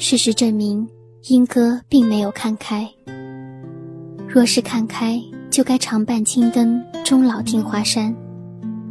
[0.00, 0.88] 事实证明，
[1.28, 2.88] 英哥并没有看开。
[4.26, 5.20] 若是看开，
[5.50, 8.14] 就该常伴青灯，终老听华山，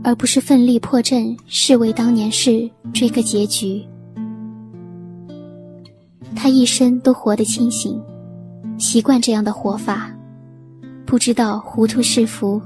[0.03, 3.83] 而不是奋力破阵，是为当年事，追个结局。
[6.35, 7.99] 他一生都活得清醒，
[8.77, 10.15] 习惯这样的活法，
[11.07, 12.61] 不知道糊涂是福，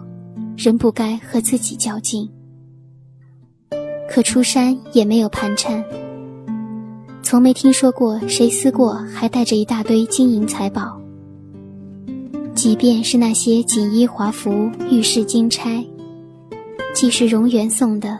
[0.57, 2.27] 人不该和自己较劲。
[4.09, 5.81] 可出山也没有盘缠。
[7.21, 10.99] 从没听说过谁思过还带着一大堆金银财宝。
[12.55, 15.85] 即便是那些锦衣华服、玉饰金钗，
[16.95, 18.19] 既是荣元送的，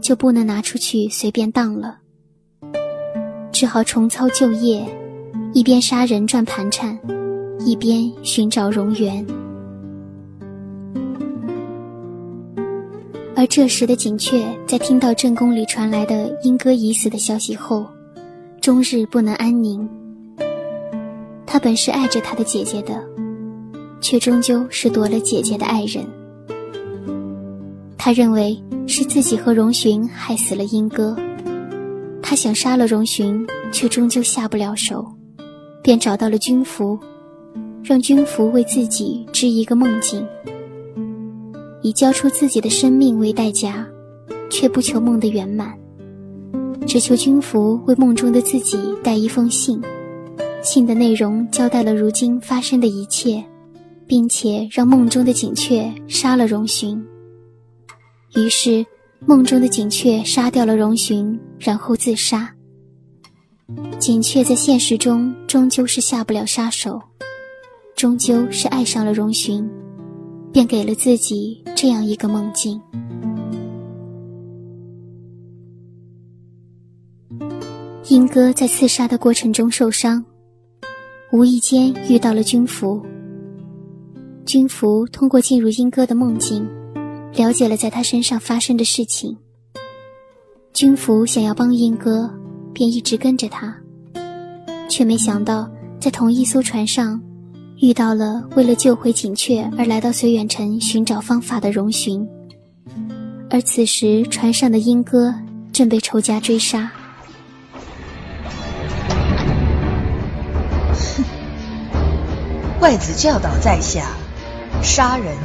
[0.00, 1.98] 就不能拿出去随便当了。
[3.52, 4.82] 只好重操旧业，
[5.52, 6.98] 一边杀人赚盘缠，
[7.60, 9.24] 一边寻找荣元。
[13.42, 17.84] 而这时的锦雀在听到正宫里传来的莺歌已死的消息后，
[18.60, 19.88] 终日不能安宁。
[21.44, 23.04] 他本是爱着他的姐姐的，
[24.00, 26.06] 却终究是夺了姐姐的爱人。
[27.98, 31.16] 他认为是自己和荣寻害死了莺歌，
[32.22, 35.04] 他想杀了荣寻，却终究下不了手，
[35.82, 36.96] 便找到了君服，
[37.82, 40.24] 让君服为自己织一个梦境，
[41.82, 43.86] 以交出自己的生命为代价，
[44.48, 45.76] 却不求梦的圆满。
[46.86, 49.80] 只求君服为梦中的自己带一封信，
[50.62, 53.42] 信的内容交代了如今发生的一切，
[54.06, 57.02] 并且让梦中的锦雀杀了荣寻。
[58.34, 58.84] 于是，
[59.26, 62.52] 梦中的锦雀杀掉了荣寻，然后自杀。
[63.98, 67.00] 锦雀在现实中终究是下不了杀手，
[67.94, 69.66] 终究是爱上了荣寻，
[70.52, 72.80] 便给了自己这样一个梦境。
[78.08, 80.22] 英哥在刺杀的过程中受伤，
[81.32, 83.00] 无意间遇到了君服。
[84.44, 86.68] 君服通过进入英哥的梦境，
[87.32, 89.34] 了解了在他身上发生的事情。
[90.74, 92.28] 君服想要帮英哥，
[92.74, 93.74] 便一直跟着他，
[94.90, 97.22] 却没想到在同一艘船上，
[97.82, 102.24] 遇到了为了救回锦雀而来到绥远城寻找方法的荣寻。
[103.50, 105.34] 而此时船上的莺歌
[105.72, 106.88] 正被仇家追杀。
[110.94, 111.24] 哼
[112.80, 114.06] 外子教导在下，
[114.80, 115.36] 杀人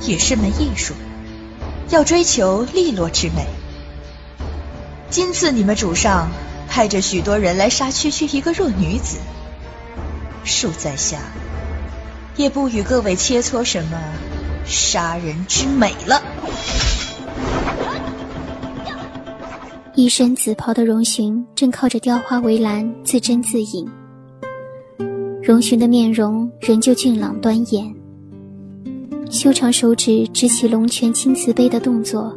[0.00, 0.94] 也是门艺术，
[1.90, 3.46] 要追求利落之美。
[5.10, 6.30] 今次你们主上
[6.70, 9.18] 派着许多人来杀区区一个弱女子，
[10.46, 11.18] 恕在下
[12.36, 14.00] 也不与各位切磋什么
[14.64, 16.22] 杀人之美了。
[19.94, 23.86] 一身紫袍的荣寻正靠着雕花围栏自斟自饮。
[25.42, 27.94] 荣寻的面容仍旧俊朗端严，
[29.30, 32.34] 修长手指执起龙泉青瓷杯的动作，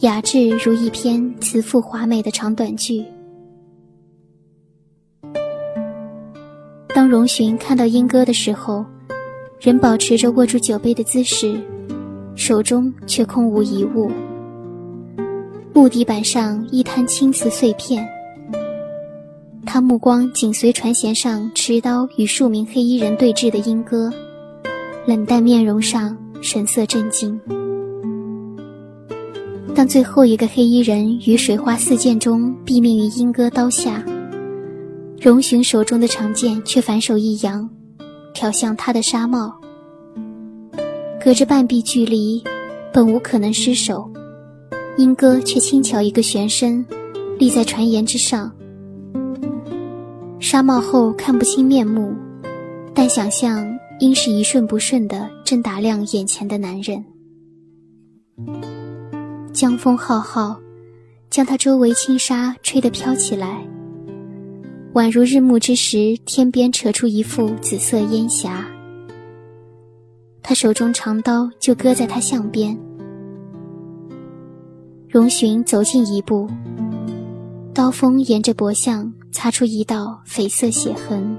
[0.00, 3.04] 雅致如一篇词赋华美的长短句。
[6.94, 8.84] 当荣寻看到莺歌的时候，
[9.60, 11.54] 仍保持着握住酒杯的姿势，
[12.34, 14.10] 手中却空无一物。
[15.72, 18.06] 木地板上一滩青瓷碎片。
[19.64, 24.10] 他目光紧随船舷上持刀与数名黑衣人对峙的莺歌，
[25.06, 27.38] 冷淡面容上神色震惊。
[29.74, 34.02] 当最后一个黑衣人于水花四溅中毙命于莺歌刀下，
[35.20, 37.68] 荣寻手中的长剑却反手一扬，
[38.36, 39.50] 挑向他的纱帽。
[41.18, 42.44] 隔着半臂距离，
[42.92, 44.08] 本无可能失手，
[44.98, 46.84] 莺歌却轻巧一个旋身，
[47.38, 48.52] 立在船沿之上。
[50.38, 52.14] 纱帽后看不清面目，
[52.94, 53.66] 但想象
[54.00, 57.02] 应是一瞬不瞬的正打量眼前的男人。
[59.50, 60.60] 江风浩浩，
[61.30, 63.66] 将他周围轻纱吹得飘起来，
[64.96, 68.66] 宛如日暮之时天边扯出一副紫色烟霞。
[70.42, 72.74] 他手中长刀就搁在他项边。
[75.06, 76.48] 容寻走近一步，
[77.74, 79.12] 刀锋沿着脖项。
[79.32, 81.36] 擦出一道绯色血痕。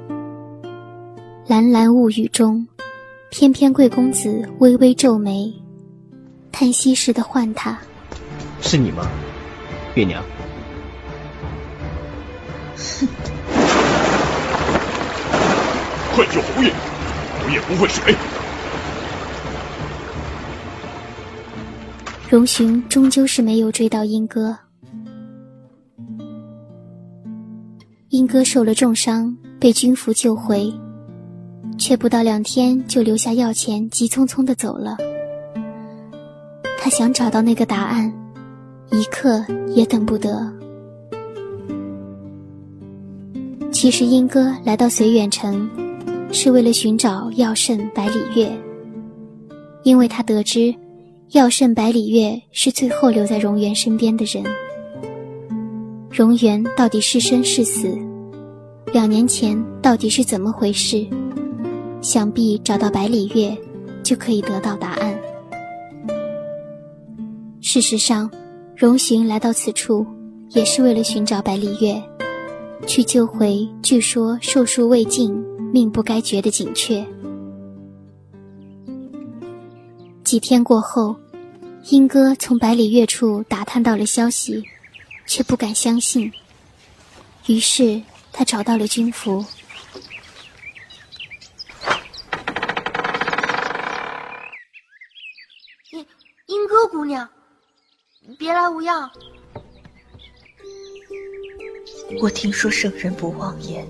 [1.47, 2.67] 蓝蓝雾雨中，
[3.31, 5.51] 翩翩贵公子微微皱眉，
[6.51, 7.75] 叹息似的唤他
[8.61, 9.09] ：“是你吗，
[9.95, 10.23] 月娘？”
[16.17, 16.73] 会救侯爷，
[17.39, 18.15] 侯爷不会水。
[22.27, 24.57] 荣巡终究是没有追到英哥，
[28.09, 30.73] 英哥受了重伤，被军服救回，
[31.77, 34.97] 却不到两天就留下药钱，急匆匆的走了。
[36.79, 38.11] 他想找到那个答案，
[38.89, 40.51] 一刻也等不得。
[43.71, 45.69] 其实英哥来到绥远城。
[46.31, 48.51] 是为了寻找药圣百里月，
[49.83, 50.73] 因为他得知，
[51.31, 54.43] 药圣百里月是最后留在荣源身边的人。
[56.11, 57.97] 荣源到底是生是死？
[58.93, 61.05] 两年前到底是怎么回事？
[62.01, 63.55] 想必找到百里月，
[64.03, 65.17] 就可以得到答案。
[67.61, 68.29] 事实上，
[68.75, 70.05] 荣寻来到此处，
[70.51, 72.01] 也是为了寻找百里月，
[72.85, 75.35] 去救回据说寿数未尽、
[75.73, 77.05] 命不该绝的锦雀。
[80.23, 81.15] 几天过后，
[81.89, 84.63] 英哥从百里月处打探到了消息。
[85.29, 86.31] 却不敢相信，
[87.47, 89.45] 于是他找到了军服。
[95.91, 96.05] 英
[96.45, 97.27] 英歌姑娘，
[98.39, 99.11] 别来无恙。
[102.21, 103.85] 我听说圣人不妄言，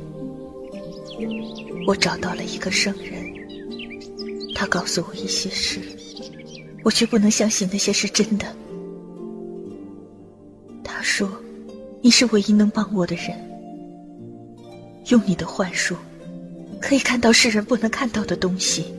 [1.87, 3.23] 我找到了一个圣人，
[4.55, 5.79] 他告诉我一些事，
[6.83, 8.45] 我却不能相信那些是真的。
[10.83, 11.29] 他说，
[12.01, 13.27] 你是唯一能帮我的人。
[15.07, 15.95] 用你的幻术，
[16.81, 18.93] 可以看到世人不能看到的东西。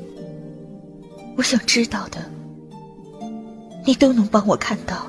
[1.36, 2.18] 我想知道的，
[3.84, 5.06] 你都能帮我看到。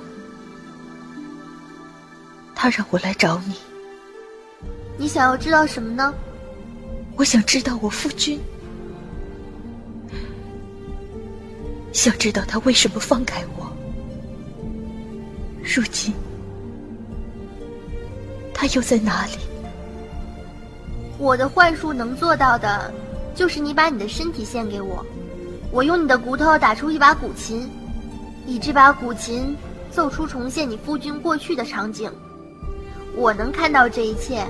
[2.54, 3.54] 他让我来找你。
[4.98, 6.14] 你想要知道什么呢？
[7.20, 8.40] 我想知道我夫君，
[11.92, 13.70] 想知道他为什么放开我。
[15.62, 16.14] 如今。
[18.54, 19.34] 他又在哪里？
[21.18, 22.90] 我的幻术能做到的，
[23.36, 25.06] 就是你把你的身体献给我，
[25.74, 27.70] 我用你的骨头打出一把古琴，
[28.48, 29.58] 以这把古琴
[29.92, 32.10] 奏出重现你夫君过去的场景。
[33.14, 34.48] 我能看到这一切，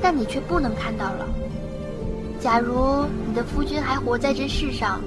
[0.00, 1.28] 但你却不能看到了。
[2.48, 5.02] 假如你的夫君还活在这世上，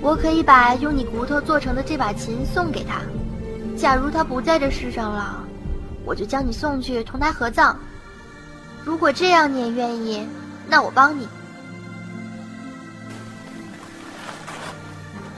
[0.00, 3.00] 我可以把用你骨头做成的这把琴送给他；
[3.76, 5.44] 假如他不在这世上了。
[6.04, 7.76] 我就将你送去同他合葬。
[8.84, 10.24] 如果这样你也愿意，
[10.68, 11.26] 那我帮你，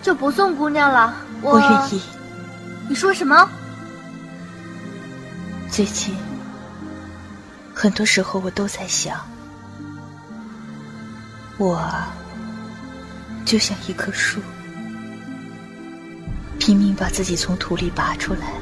[0.02, 1.16] 就不送姑娘了。
[1.40, 2.02] 我愿意。
[2.86, 3.48] 你说什么？
[5.70, 6.14] 最近，
[7.72, 9.18] 很多时候我都在想，
[11.58, 11.88] 我
[13.44, 14.40] 就像一棵树，
[16.58, 18.54] 拼命把自己从土里拔出来。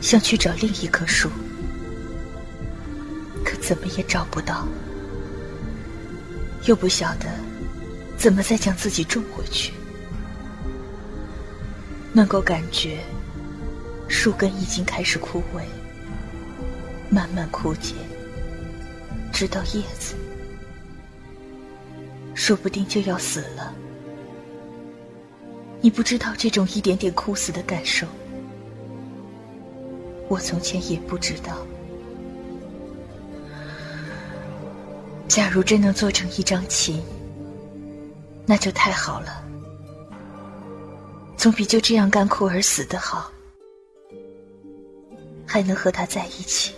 [0.00, 1.28] 想去找另一棵树，
[3.44, 4.64] 可怎么也找不到，
[6.66, 7.26] 又不晓得
[8.16, 9.72] 怎么再将自己种回去。
[12.12, 13.00] 能够感觉
[14.08, 15.62] 树根已经开始枯萎，
[17.10, 17.94] 慢慢枯竭，
[19.32, 20.14] 直到叶子，
[22.38, 23.74] 说不定就要死了。
[25.80, 28.06] 你不知道这种一点点枯死的感受。
[30.28, 31.66] 我从前也不知道。
[35.26, 37.02] 假如真能做成一张琴，
[38.46, 39.44] 那就太好了，
[41.36, 43.32] 总比就这样干枯而死的好。
[45.44, 46.72] 还能和他在一起，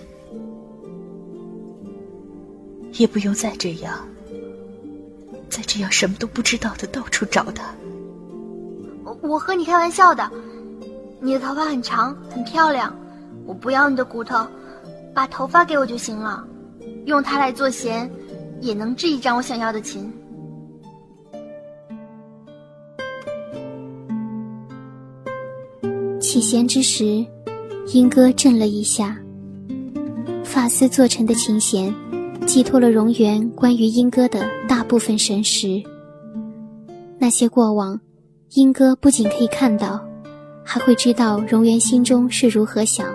[2.95, 4.09] 也不用再这样，
[5.51, 7.65] 再这样什么都不知道的到处找他。
[9.23, 10.31] 我和你开玩笑的，
[11.21, 12.97] 你的头发很长，很漂亮。
[13.45, 14.47] 我不要你的骨头，
[15.13, 16.45] 把头发给我就行了，
[17.07, 18.09] 用它来做弦，
[18.61, 20.11] 也能制一张我想要的琴。
[26.21, 27.27] 起弦之时，
[27.89, 29.17] 莺歌震了一下。
[30.45, 31.93] 发丝做成的琴弦，
[32.47, 35.83] 寄托了荣源关于莺歌的大部分神识。
[37.19, 38.01] 那些过往，
[38.55, 40.01] 莺歌不仅可以看到，
[40.65, 43.07] 还会知道荣源心中是如何想。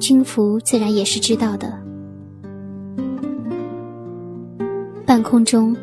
[0.00, 1.72] 军服自然也是知道的。
[5.06, 5.76] 半空中，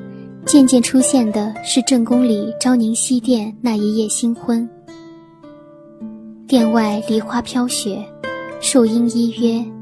[0.46, 4.68] 渐渐出现的是正宫里昭宁西殿那一夜新婚。
[6.48, 8.04] 殿外梨花飘雪，
[8.60, 9.79] 树荫依约。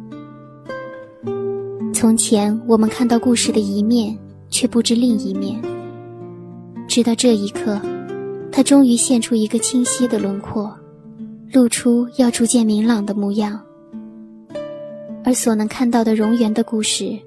[1.93, 4.17] 从前我们看到故事的一面，
[4.49, 5.61] 却不知另一面。
[6.87, 7.79] 直到这一刻，
[8.51, 10.73] 它终于现出一个清晰的轮廓。
[11.53, 13.57] 露出要逐渐明朗的模样。
[15.23, 17.17] 而所能看到的荣源的故事，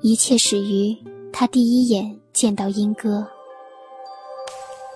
[0.00, 0.96] 一切始于
[1.30, 3.26] 他第一眼见到莺歌。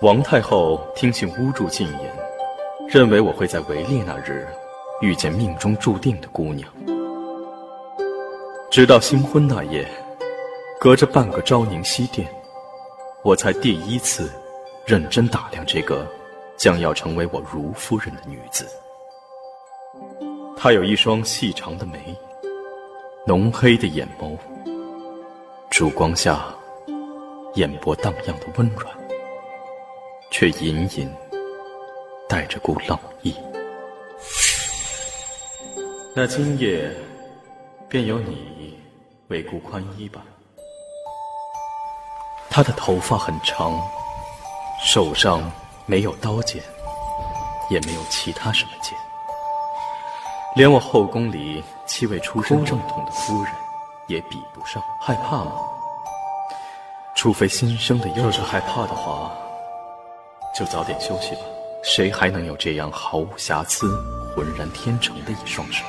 [0.01, 2.11] 王太后听信巫祝进言，
[2.87, 4.47] 认为我会在围猎那日
[5.01, 6.67] 遇见命中注定的姑娘。
[8.71, 9.83] 直到新婚那夜，
[10.79, 12.27] 隔着半个昭宁西殿，
[13.23, 14.31] 我才第一次
[14.85, 16.05] 认真打量这个
[16.55, 18.67] 将要成为我如夫人的女子。
[20.55, 22.15] 她有一双细长的眉，
[23.25, 24.37] 浓黑的眼眸，
[25.71, 26.45] 烛光下
[27.55, 28.85] 眼波荡漾的温软，
[30.29, 31.11] 却隐隐
[32.27, 33.33] 带着股冷意。
[36.15, 36.91] 那今夜，
[37.89, 38.77] 便由你
[39.29, 40.21] 为顾宽衣吧。
[42.47, 43.81] 她的头发很长，
[44.85, 45.51] 手上
[45.87, 46.61] 没有刀剑，
[47.69, 48.93] 也没有其他什么剑。
[50.55, 53.53] 连我后宫里七位出身正统的夫人
[54.07, 55.53] 也比不上，害怕吗？
[57.15, 58.23] 除非新生的忧。
[58.23, 59.31] 若是害怕的话，
[60.55, 61.41] 就早点休息吧。
[61.83, 63.87] 谁还能有这样毫无瑕疵、
[64.35, 65.83] 浑然天成的一双手？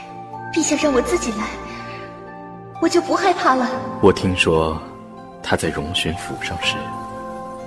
[0.52, 1.47] 陛下让我自己来，
[2.80, 3.68] 我就不害怕了。
[4.02, 4.80] 我听说，
[5.42, 6.76] 他在荣巡府上时，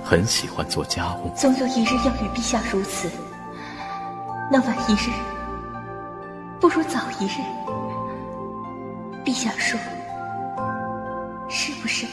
[0.04, 1.30] 很喜欢做家务。
[1.36, 3.08] 总有一日要与陛下如此，
[4.50, 5.10] 那晚一日。
[6.60, 7.42] 不如早一日，
[9.24, 9.78] 陛下说，
[11.48, 12.06] 是不是？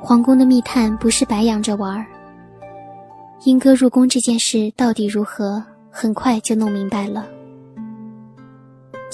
[0.00, 2.06] 皇宫的密探不是白养着玩儿。
[3.44, 7.26] 莺歌入宫这件事到底如何，很快就弄明白了。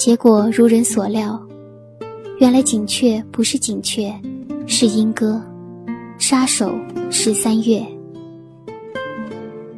[0.03, 1.39] 结果如人所料，
[2.39, 4.11] 原来锦雀不是锦雀，
[4.65, 5.39] 是莺歌，
[6.17, 6.73] 杀手
[7.11, 7.85] 是三月。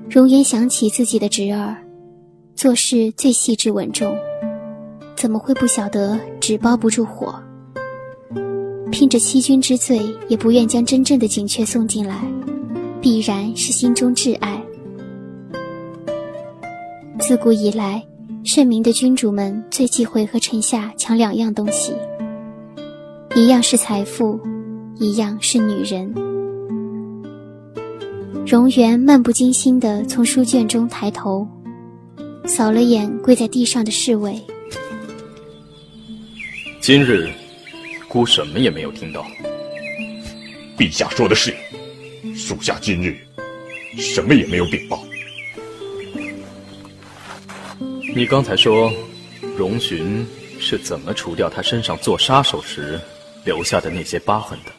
[0.10, 1.76] 容颜想起自己的侄儿。
[2.56, 4.16] 做事最细致稳重，
[5.14, 7.36] 怎么会不晓得纸包不住火？
[8.94, 10.00] 拼着欺君之罪，
[10.30, 12.24] 也不愿将真正的锦雀送进来，
[13.02, 14.64] 必然是心中挚爱。
[17.20, 18.02] 自古以来，
[18.44, 21.94] 圣明的君主们最忌讳和臣下抢两样东西：
[23.36, 24.40] 一样是财富，
[24.98, 26.14] 一样是女人。
[28.46, 31.48] 荣源漫不经心地从书卷中抬头。
[32.46, 34.38] 扫了眼跪在地上的侍卫。
[36.82, 37.30] 今日，
[38.10, 39.26] 孤什么也没有听到。
[40.78, 41.56] 陛下说的是，
[42.36, 43.16] 属下今日
[43.96, 45.02] 什么也没有禀报。
[48.16, 48.94] 你刚才说，
[49.58, 50.24] 荣寻
[50.60, 53.02] 是怎么除掉他身上做杀手时
[53.44, 54.72] 留下的那些疤痕的？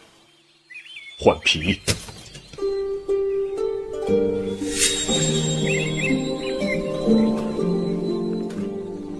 [1.19, 1.81] 换皮。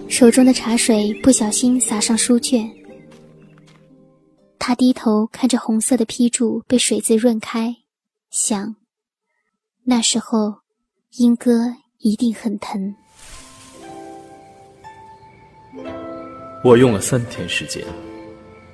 [0.07, 2.73] 手中的茶水不小心洒上书卷，
[4.57, 7.75] 他低头看着红色的批注被水渍润开，
[8.31, 8.77] 想：
[9.83, 10.61] 那时候
[11.17, 12.95] 英哥一定很疼。
[16.65, 17.85] 我用了三天时间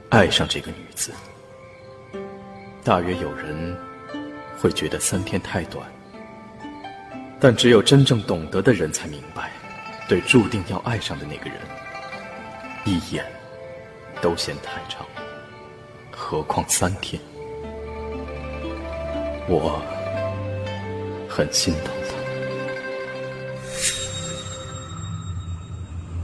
[0.07, 1.11] 爱上这个女子，
[2.85, 3.77] 大约有人
[4.57, 5.85] 会觉得三天太短，
[7.37, 9.51] 但只有真正懂得的人才明白。
[10.07, 11.59] 对注定要爱上的那个人，
[12.85, 13.25] 一眼
[14.21, 15.05] 都嫌太长，
[16.11, 17.21] 何况三天？
[19.49, 19.81] 我
[21.27, 22.15] 很心疼他。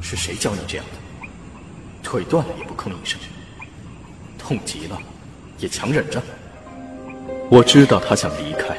[0.02, 0.97] 是谁教你这样的？
[2.08, 3.20] 腿断了也不吭一声，
[4.40, 4.98] 痛极了
[5.60, 6.24] 也强忍着。
[7.50, 8.78] 我知道他想离开，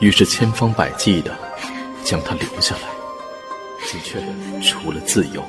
[0.00, 1.34] 于是千方百计的
[2.04, 2.82] 将他留下来。
[3.86, 4.22] 的确，
[4.60, 5.42] 除了自由，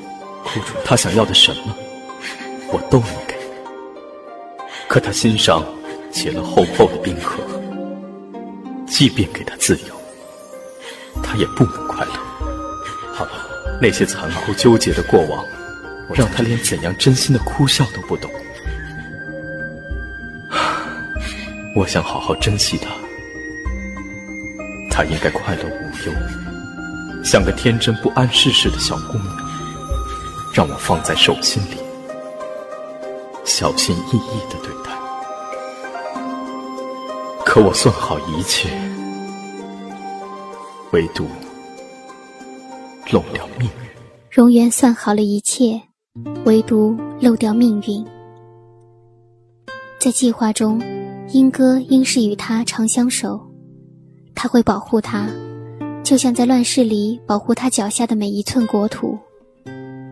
[0.82, 1.76] 他想要的什么，
[2.72, 3.36] 我都能给。
[4.88, 5.62] 可他心上
[6.10, 7.36] 结了厚厚的冰壳，
[8.86, 9.94] 即便给他自由，
[11.22, 12.12] 他也不能快乐。
[13.12, 13.46] 好吧，
[13.78, 15.44] 那些残酷纠结的过往，
[16.14, 18.30] 让他连怎样真心的哭笑都不懂。
[21.74, 22.90] 我想好好珍惜他，
[24.90, 26.12] 他应该快乐无忧。
[27.22, 29.36] 像个天真不谙世事的小姑娘，
[30.54, 31.76] 让我放在手心里，
[33.44, 34.90] 小心翼翼的对待。
[37.44, 38.70] 可我算好一切，
[40.92, 41.28] 唯独
[43.10, 43.88] 漏掉命运。
[44.30, 45.82] 荣源算好了一切，
[46.44, 48.04] 唯独漏掉命运。
[49.98, 50.80] 在计划中，
[51.32, 53.40] 莺歌应是与他长相守，
[54.34, 55.28] 他会保护他。
[56.04, 59.18] 就像在乱世里保护他脚下的每一寸国土，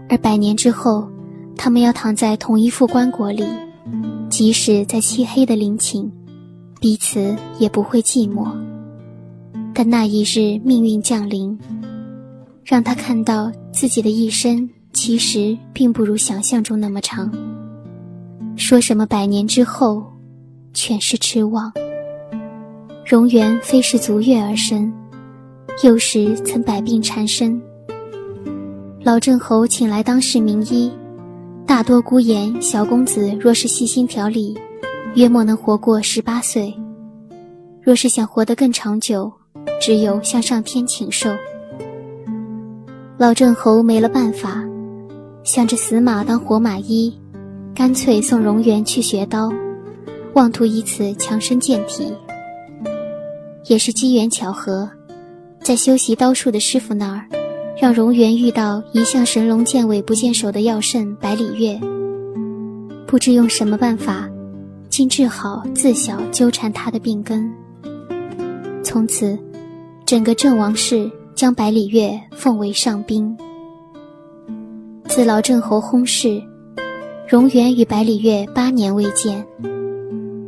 [0.08, 1.08] 而百年之后，
[1.56, 3.44] 他们要躺在同一副棺椁里，
[4.28, 6.10] 即使在漆黑的陵寝，
[6.80, 8.50] 彼此也不会寂寞。
[9.72, 11.56] 但那一日，命运降临，
[12.64, 17.30] 让他看到自己的一生其实并不如想象中那么长。
[18.56, 20.02] 说什么百年之后，
[20.72, 21.70] 全是痴妄。
[23.04, 24.90] 荣源非是足月而生，
[25.82, 27.60] 幼时曾百病缠身。
[29.02, 30.90] 老郑侯请来当世名医，
[31.66, 34.56] 大多估言小公子若是细心调理，
[35.16, 36.72] 约莫能活过十八岁。
[37.82, 39.30] 若是想活得更长久，
[39.80, 41.28] 只有向上天请寿。
[43.18, 44.64] 老郑侯没了办法，
[45.44, 47.12] 想着死马当活马医。
[47.74, 49.52] 干脆送荣源去学刀，
[50.34, 52.12] 妄图以此强身健体。
[53.66, 54.88] 也是机缘巧合，
[55.60, 57.26] 在修习刀术的师傅那儿，
[57.76, 61.78] 让荣源遇到一向神龙见尾不见首的药圣百里月。
[63.06, 64.30] 不知用什么办法，
[64.88, 67.52] 竟治好自小纠缠他的病根。
[68.84, 69.36] 从此，
[70.06, 73.36] 整个郑王室将百里月奉为上宾。
[75.08, 76.42] 自老郑侯薨逝。
[77.28, 79.44] 荣源与百里月八年未见，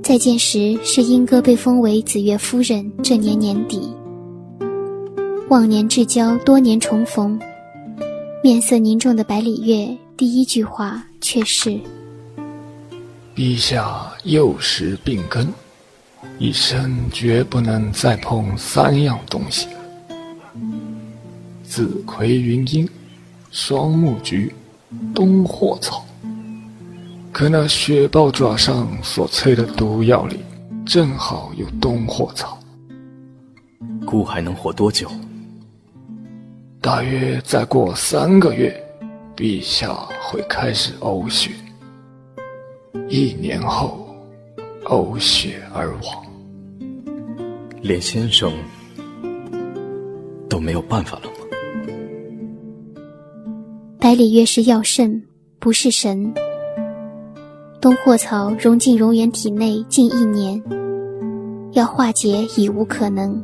[0.02, 3.94] 再见时是莺歌被封为紫月夫人这年年底。
[5.48, 7.38] 忘年之交，多年重逢，
[8.42, 11.78] 面色凝重的百里月第一句话却是
[13.34, 15.48] ：“陛下幼时病根，
[16.38, 19.66] 一生绝不能再碰三样东西：
[21.64, 22.86] 紫葵云英、
[23.58, 24.54] 双木菊、
[25.14, 26.04] 冬货草。”
[27.32, 30.40] 可那雪豹爪上所催的毒药里，
[30.84, 32.58] 正好有冬货草。
[34.04, 35.10] 孤还能活多久？
[36.82, 38.78] 大约再过三个月，
[39.34, 41.50] 陛下会开始呕血。
[43.08, 44.06] 一年后，
[44.84, 46.26] 呕血而亡。
[47.80, 48.52] 连先生
[50.46, 51.35] 都没有办法了吗？
[54.06, 55.20] 百里月是药圣，
[55.58, 56.32] 不是神。
[57.80, 60.62] 冬货草融进荣源体内近一年，
[61.72, 63.42] 要化解已无可能。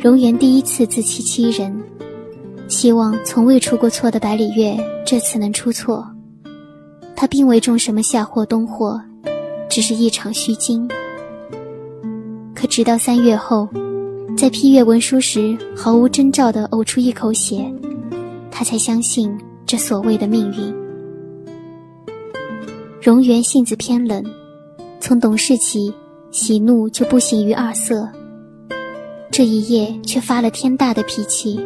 [0.00, 1.72] 荣源第一次自欺欺人，
[2.66, 6.04] 希望从未出过错的百里月这次能出错。
[7.14, 9.00] 他并未中什么下货冬祸，
[9.68, 10.88] 只是一场虚惊。
[12.52, 13.68] 可直到三月后，
[14.36, 17.72] 在批阅文书时毫无征兆地呕出一口血，
[18.50, 20.74] 他才相信这所谓的命运。
[23.00, 24.22] 荣源性子偏冷，
[25.00, 25.92] 从懂事起，
[26.30, 28.08] 喜怒就不形于二色。
[29.30, 31.58] 这一夜却发了天大的脾气，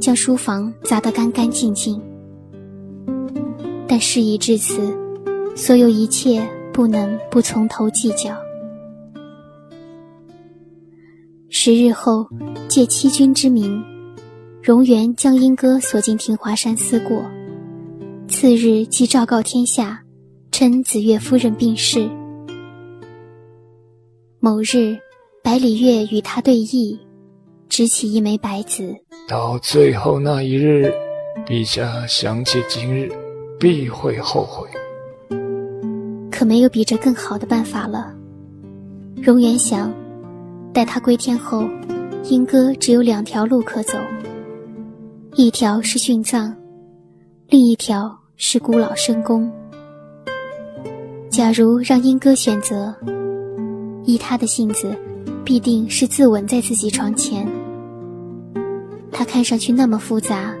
[0.00, 2.00] 将书房砸得干干净净。
[3.86, 4.94] 但事已至此，
[5.56, 8.36] 所有一切不能不从头计较。
[11.48, 12.26] 十日后，
[12.68, 13.82] 借欺君之名，
[14.68, 17.24] 荣源将英哥锁进庭华山思过。
[18.28, 19.98] 次日即昭告天下。
[20.50, 22.06] 称紫月夫人病逝。
[24.40, 24.94] 某日，
[25.42, 26.98] 百里月与他对弈，
[27.70, 28.94] 执起一枚白子。
[29.26, 30.92] 到最后那一日，
[31.46, 33.10] 陛下想起今日，
[33.58, 34.68] 必会后悔。
[36.30, 38.12] 可没有比这更好的办法了。
[39.16, 39.90] 荣源想，
[40.74, 41.64] 待他归天后，
[42.24, 43.96] 英哥只有两条路可走：
[45.34, 46.52] 一条是殉葬，
[47.48, 49.50] 另一条是孤老深宫。
[51.30, 52.94] 假如让莺歌选择，
[54.04, 54.96] 依他的性子，
[55.44, 57.46] 必定是自刎在自己床前。
[59.12, 60.52] 他看上去那么复杂，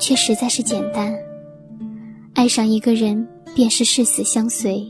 [0.00, 1.14] 却实在是简单。
[2.34, 4.84] 爱上一个人，便是誓死相随。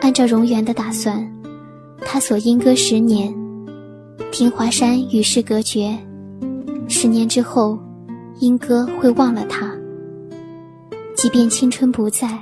[0.00, 1.28] 按照荣源的打算，
[2.02, 3.34] 他锁莺歌十年，
[4.30, 5.98] 庭华山与世隔绝。
[6.92, 7.78] 十年之后，
[8.40, 9.72] 莺歌会忘了他，
[11.16, 12.36] 即便青春不在。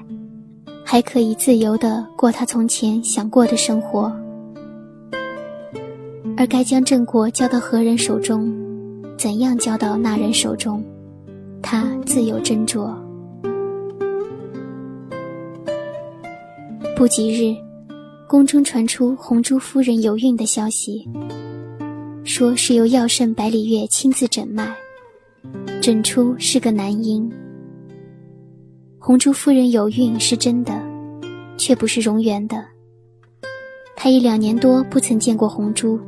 [0.85, 4.11] 还可以自由地过他从前想过的生活，
[6.35, 8.51] 而该将郑国交到何人手中，
[9.19, 10.83] 怎样交到那人手中，
[11.61, 12.91] 他自有斟酌。
[16.97, 17.55] 不几日，
[18.27, 21.07] 宫中传出红珠夫人有孕的消息，
[22.29, 24.71] 说是由药圣百里月亲自诊脉，
[25.81, 27.33] 诊出是个男婴。
[28.99, 30.79] 红珠夫人有孕是真的，
[31.57, 32.62] 却不是荣源的。
[33.97, 35.99] 他已两年多不曾见过红珠。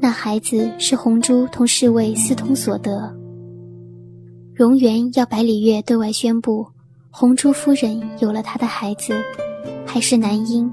[0.00, 3.16] 那孩子是红珠同侍卫私通所得。
[4.52, 6.66] 荣元要百里月对外宣布，
[7.08, 9.14] 红珠夫人有了他的孩子，
[9.86, 10.68] 还是男婴，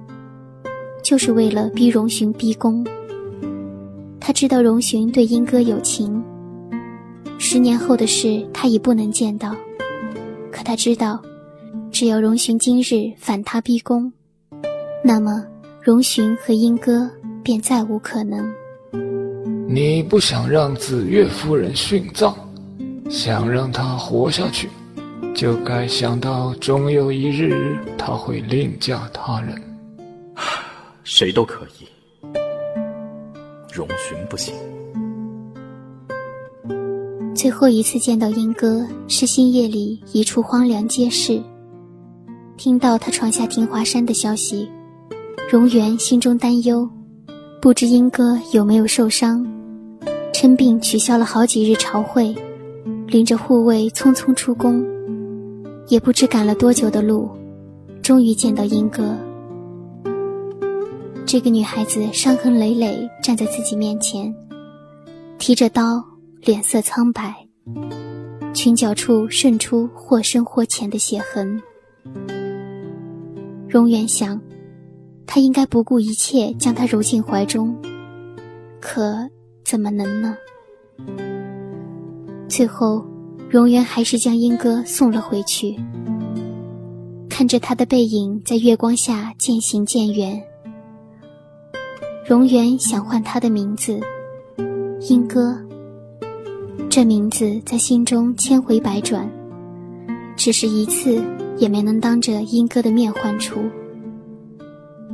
[1.03, 2.83] 就是为了逼荣寻逼宫。
[4.27, 6.19] 他知道荣寻对英哥有情，
[7.37, 9.55] 十年后的事他已不能见到，
[10.51, 11.21] 可他知道，
[11.91, 14.11] 只要荣寻今日反他逼宫，
[15.03, 15.45] 那么
[15.79, 17.07] 荣寻和英哥
[17.43, 18.51] 便再无可能。
[19.69, 22.35] 你不想让紫月夫人殉葬，
[23.07, 24.67] 想让她活下去，
[25.35, 29.55] 就该想到终有一日她会另嫁他人。
[31.03, 31.85] 谁都可以，
[33.75, 34.53] 荣寻不行。
[37.35, 41.41] 最后一次见到英哥是星夜里一处荒凉街市，
[42.55, 44.69] 听到他闯下庭华山的消息，
[45.51, 46.89] 荣元心中担忧，
[47.61, 49.45] 不知英哥有没有受伤。
[50.31, 52.33] 称病取消了好几日朝会，
[53.07, 54.85] 领着护卫匆匆出宫，
[55.89, 57.29] 也不知赶了多久的路，
[58.01, 59.17] 终于见到英哥。
[61.35, 64.33] 这个女孩子伤痕累累站在自己面前，
[65.37, 66.01] 提着刀，
[66.39, 67.35] 脸色苍白，
[68.53, 71.61] 裙角处渗出或深或浅的血痕。
[73.67, 74.39] 荣远想，
[75.27, 77.75] 他应该不顾一切将她揉进怀中，
[78.79, 79.29] 可。
[79.65, 80.37] 怎么能呢？
[82.47, 83.05] 最后，
[83.49, 85.75] 荣元还是将英哥送了回去。
[87.29, 90.41] 看着他的背影在月光下渐行渐远，
[92.27, 93.99] 荣源想唤他的名字——
[95.09, 95.55] 英哥。
[96.89, 99.29] 这名字在心中千回百转，
[100.35, 101.21] 只是一次
[101.57, 103.59] 也没能当着英哥的面唤出。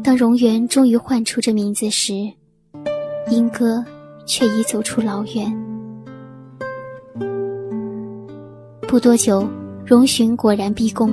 [0.02, 2.14] 当荣源终于唤出这名字时，
[3.30, 3.84] 英哥。
[4.24, 5.52] 却已走出老远。
[8.88, 9.46] 不多久，
[9.84, 11.12] 荣寻果然逼宫。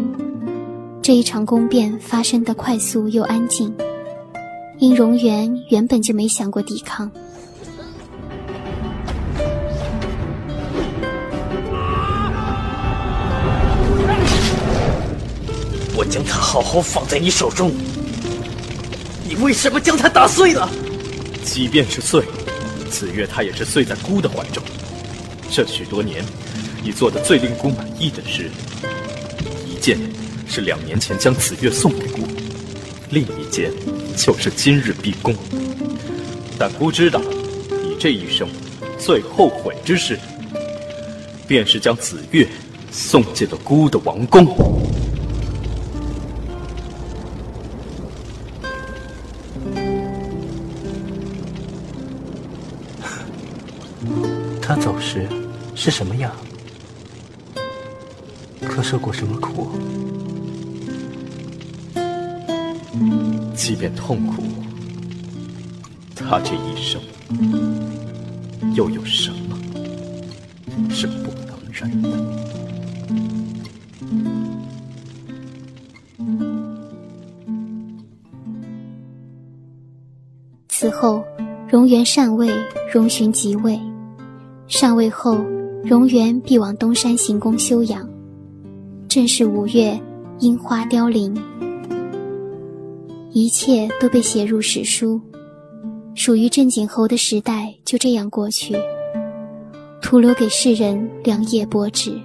[1.03, 3.75] 这一场宫变发生的快速又安静，
[4.81, 7.11] 因荣元原本就没想过抵抗。
[15.97, 17.73] 我将它好好放在你手中，
[19.29, 20.71] 你为什么将它打碎了？
[21.45, 22.23] 即便是碎。
[22.89, 24.63] 子月他也是碎在孤的怀中，
[25.51, 26.25] 这许多年，
[26.83, 28.51] 你做的最令孤满意的事，
[29.67, 29.99] 一件
[30.47, 32.23] 是两年前将子月送给姑，
[33.11, 33.73] 另一间
[34.17, 35.35] 就是今日闭宫。
[36.59, 37.19] 但姑知道，
[37.83, 38.47] 你这一生
[38.99, 40.19] 最后悔之事，
[41.47, 42.47] 便是将紫月
[42.91, 44.47] 送进了姑的王宫。
[54.61, 55.27] 他走时
[55.75, 56.31] 是什么样？
[58.61, 59.71] 可受过什么苦？
[63.59, 64.41] 即便痛苦，
[66.15, 67.01] 他这一生
[68.75, 69.59] 又有什么
[70.89, 72.09] 是不能忍的？
[80.69, 81.25] 此后，
[81.69, 82.49] 荣源禅位，
[82.91, 83.79] 荣寻即位。
[84.69, 85.37] 上位后，
[85.85, 88.09] 荣源必往东山行宫休养。
[89.09, 90.01] 正是五月，
[90.39, 91.35] 樱花凋零，
[93.31, 95.21] 一切都被写入史书。
[96.15, 98.75] 属于郑景侯的时代就这样过去，
[100.03, 102.21] 徒留给世人两页薄纸。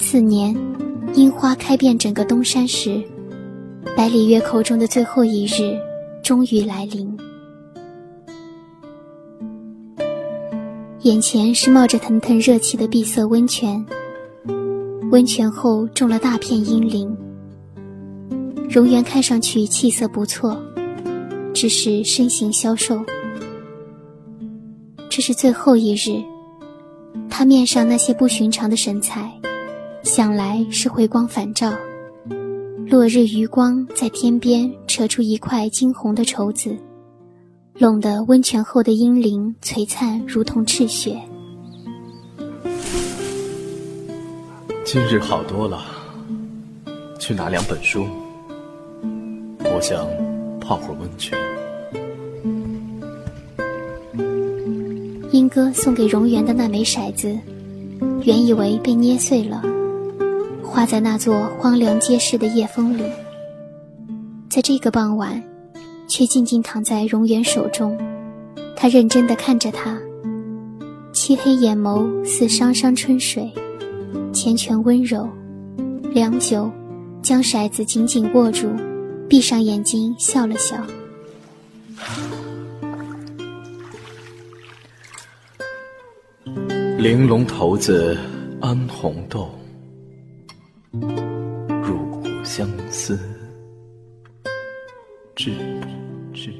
[0.00, 0.56] 次年，
[1.14, 3.00] 樱花开遍整个东山时，
[3.96, 5.78] 百里月口中的最后一日，
[6.24, 7.16] 终于来临。
[11.02, 13.84] 眼前是冒着腾腾热气的碧色温泉，
[15.10, 17.08] 温泉后种了大片阴林。
[18.68, 20.60] 荣元看上去气色不错，
[21.54, 23.02] 只是身形消瘦。
[25.08, 26.22] 这是最后一日，
[27.30, 29.32] 他面上那些不寻常的神采，
[30.02, 31.72] 想来是回光返照。
[32.86, 36.76] 落日余光在天边扯出一块金红的绸子。
[37.78, 41.18] 拢得温泉后的阴灵璀璨，如同赤血。
[44.90, 45.84] 今日好多了，
[47.18, 48.06] 去拿两本书。
[49.62, 50.08] 我想
[50.58, 51.38] 泡会儿温泉。
[55.30, 57.38] 英哥送给荣源的那枚骰子，
[58.24, 59.62] 原以为被捏碎了，
[60.62, 63.02] 画在那座荒凉街市的夜风里。
[64.48, 65.42] 在这个傍晚。
[66.08, 67.94] 却静静躺在荣源手中。
[68.74, 69.98] 他认真地看着他，
[71.12, 73.52] 漆黑眼眸似汤汤春水，
[74.38, 75.28] 缱绻温柔。
[76.14, 76.70] 良久，
[77.20, 78.68] 将骰子紧紧握住，
[79.28, 80.76] 闭上眼睛笑了笑。
[86.98, 88.16] 玲珑骰子
[88.60, 89.50] 安红豆，
[91.82, 93.18] 入骨相思
[95.34, 96.52] 知不知？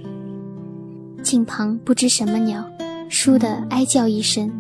[1.22, 2.68] 近旁不知什么鸟，
[3.08, 4.50] 倏地哀叫一声。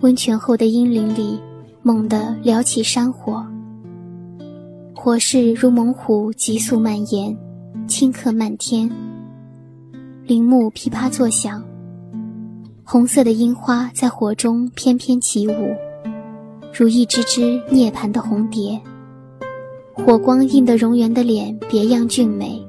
[0.00, 1.40] 温泉后的阴林里，
[1.84, 3.44] 猛地燎起山火。
[4.94, 7.36] 火势如猛虎急速蔓延，
[7.88, 8.88] 顷刻漫天。
[10.24, 11.60] 林木噼啪作响，
[12.84, 15.74] 红色的樱花在火中翩翩起舞，
[16.72, 18.80] 如一只只涅槃的红蝶。
[19.92, 22.64] 火光映得荣源的脸别样俊美，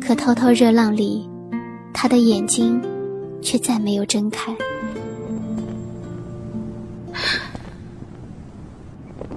[0.00, 1.28] 可滔滔热浪里，
[1.94, 2.82] 他的眼睛
[3.40, 4.54] 却再没有睁开。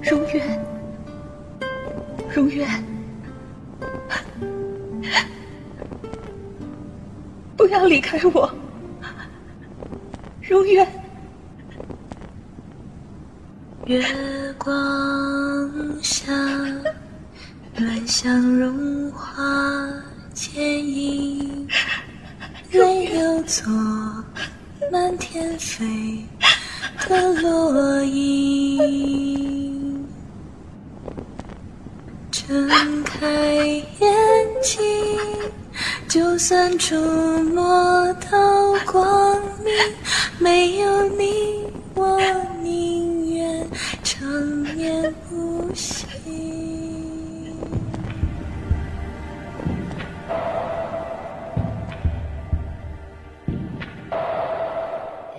[0.02, 0.60] 荣源。
[2.32, 2.68] 荣源，
[7.58, 8.50] 不要离开我，
[10.42, 10.88] 荣源。
[13.86, 14.06] 月
[14.60, 14.72] 光
[16.04, 16.32] 下，
[17.76, 19.34] 暖香融化
[20.34, 21.68] 剪影，
[22.72, 23.68] 泪流作
[24.92, 26.24] 满天飞
[27.08, 29.59] 的落英。
[32.50, 33.28] 睁开
[34.00, 34.12] 眼
[34.64, 34.82] 睛，
[36.08, 39.72] 就算触摸到光明，
[40.40, 42.20] 没有你，我
[42.64, 43.68] 宁愿
[44.04, 44.28] 长
[44.76, 46.08] 眠不醒。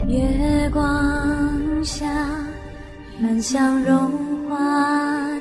[0.07, 2.07] 月光下，
[3.19, 4.57] 满箱融化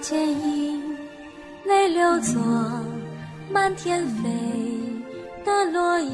[0.02, 0.79] 剪影。
[1.70, 2.42] 泪流作
[3.54, 4.24] 满天飞
[5.46, 6.10] 的落英。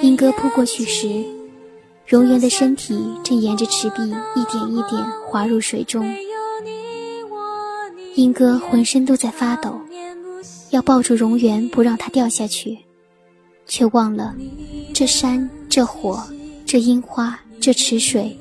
[0.00, 1.24] 莺歌扑过去时，
[2.06, 3.96] 荣源的身体正沿着池壁
[4.36, 6.08] 一点一点滑入水中。
[8.14, 9.76] 莺歌浑身都在发抖，
[10.70, 12.78] 要抱住荣源不让它掉下去，
[13.66, 14.36] 却忘了
[14.94, 16.22] 这山、这火、
[16.64, 18.38] 这樱花、这池水，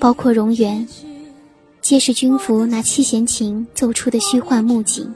[0.00, 0.84] 包括荣源。
[1.82, 5.12] 皆是军服拿七弦琴奏出的虚幻木景，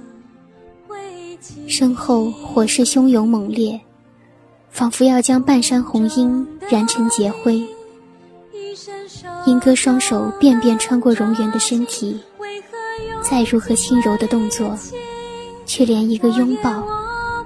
[1.68, 3.81] 身后火势汹涌猛烈，
[4.68, 7.64] 仿佛要将半山红樱燃成劫灰。
[9.46, 12.20] 莺歌双手便便穿过荣源的身体，
[13.22, 14.76] 再如何轻柔的动作，
[15.64, 16.85] 却连一个拥抱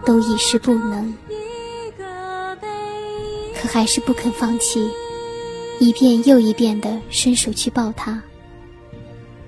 [0.02, 1.14] 都已是不能。
[3.54, 4.90] 可还是不肯放弃，
[5.78, 8.20] 一遍又一遍地伸手去抱他。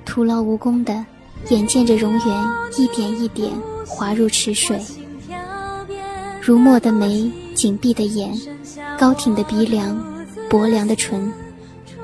[0.04, 1.04] 徒劳无功的，
[1.50, 2.44] 眼见着容颜
[2.76, 3.50] 一点一点
[3.86, 4.80] 滑入池水，
[6.40, 8.32] 如墨的眉，紧闭的眼，
[8.98, 9.98] 高挺的鼻梁，
[10.50, 11.32] 薄凉的唇，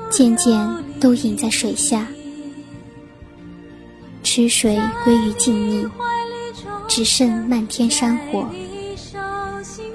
[0.09, 0.67] 渐渐
[0.99, 2.07] 都隐在水下。
[4.23, 5.89] 池水归于静谧，
[6.87, 8.47] 只剩漫天山火，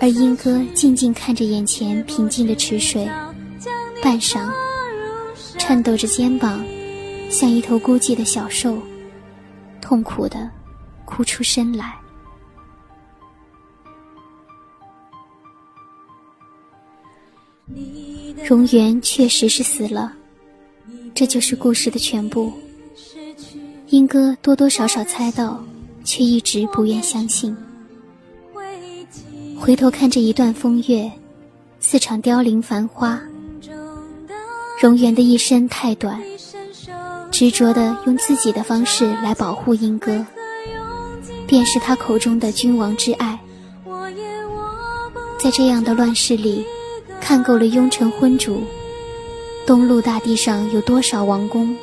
[0.00, 3.08] 而英哥静静看着眼前平静的池水，
[4.02, 4.48] 半晌，
[5.58, 6.64] 颤抖着肩膀。
[7.34, 8.78] 像一头孤寂的小兽，
[9.80, 10.48] 痛苦的
[11.04, 11.92] 哭出声来。
[18.44, 20.12] 荣源确实是死了，
[21.12, 22.52] 这就是故事的全部。
[23.88, 25.60] 莺歌多多少少猜到，
[26.04, 27.56] 却一直不愿相信。
[29.58, 31.10] 回头看这一段风月，
[31.80, 33.20] 四场凋零繁花。
[34.80, 36.22] 荣源的一生太短。
[37.34, 40.24] 执着地用自己的方式来保护莺歌，
[41.48, 43.40] 便是他口中的君王之爱。
[45.36, 46.64] 在这样的乱世里，
[47.20, 48.62] 看够了庸尘昏主。
[49.66, 51.76] 东陆大地上有多少王宫？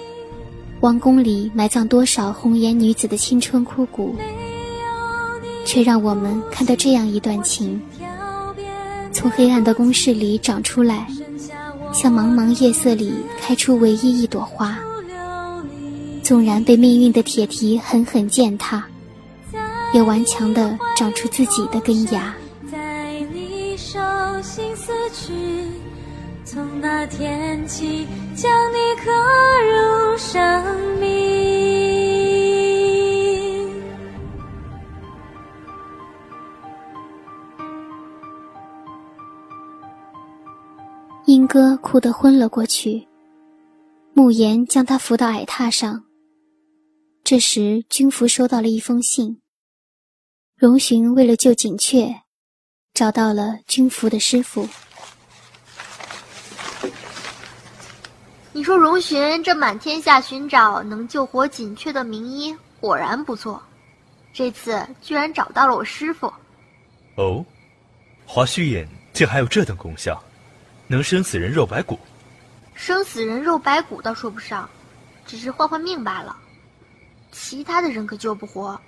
[0.80, 4.16] 王宫里埋葬多少红颜女子的青春枯骨？
[5.66, 7.82] 却让我们看到这样一段情：
[9.12, 11.08] 从黑暗的宫室里长出来，
[11.92, 14.80] 向茫茫夜色里开出唯一一朵花。
[16.32, 18.82] 纵然被命运的铁蹄狠狠践踏，
[19.94, 22.34] 也顽强地长出自己的根芽。
[22.72, 24.00] 在你手
[24.42, 25.34] 心死去，
[26.46, 29.12] 从那天起，将你刻
[29.62, 30.64] 入生
[31.02, 31.12] 命。
[41.26, 43.06] 英哥哭得昏了过去，
[44.14, 46.02] 慕言将他扶到矮榻上，
[47.24, 49.42] 这时，军服收到了一封信。
[50.56, 52.24] 荣寻为了救锦雀，
[52.94, 54.68] 找到了军服的师傅。
[58.52, 63.62] 你说荣寻这满天下寻找能救活锦雀的名医，果然不错。
[64.34, 66.32] 这次居然找到了我师傅。
[67.16, 67.46] 哦，
[68.26, 70.22] 华胥眼竟还有这等功效，
[70.88, 71.98] 能生死人肉白骨。
[72.74, 74.70] 生死人肉白骨倒说不上，
[75.26, 76.36] 只是换换命罢了。
[77.32, 78.80] 其他的人可救不活，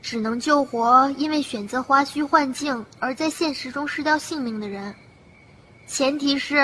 [0.00, 4.94] 只能救活因为选择花虚幻境而在现实中失掉性命的人。
[5.86, 6.56] 前提是。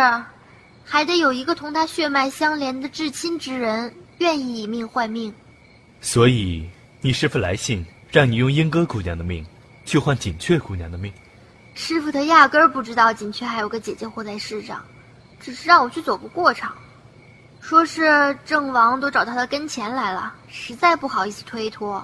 [0.90, 5.30] 还得有一个同他血脉相连的至亲之人愿意以命换命，
[6.00, 6.66] 所以
[7.02, 9.44] 你师父来信让你用莺歌姑娘的命
[9.84, 11.12] 去换锦雀姑娘的命。
[11.74, 14.82] 师傅他压根儿不知道锦雀还有个姐姐活在世上，
[15.38, 16.74] 只是让我去走个过场，
[17.68, 22.02] 说是郑王都找他的跟前来了，实在不好意思推脱。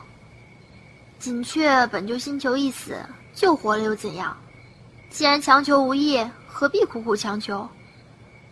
[1.19, 4.37] 锦雀本就心求一死，救活了又怎样？
[5.09, 7.67] 既然强求无益，何必苦苦强求？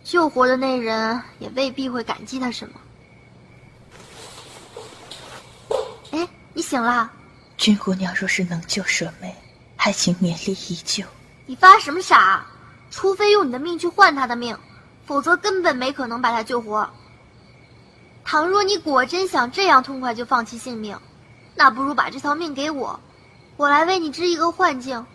[0.03, 2.73] 救活的那人也未必会感激他什么。
[6.13, 7.11] 哎，你醒了。
[7.57, 9.35] 君姑娘若是能救舍妹，
[9.75, 11.05] 还请勉力一救。
[11.45, 12.43] 你发什么傻？
[12.89, 14.57] 除非用你的命去换他的命，
[15.05, 16.89] 否则根本没可能把他救活。
[18.25, 20.97] 倘若你果真想这样痛快就放弃性命，
[21.55, 22.99] 那不如把这条命给我，
[23.57, 25.05] 我来为你织一个幻境，